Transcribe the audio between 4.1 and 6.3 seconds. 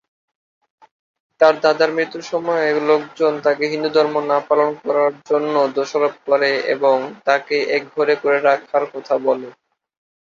না পালনের জন্য দোষারোপ